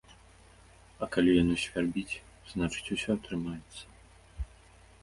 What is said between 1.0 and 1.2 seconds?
А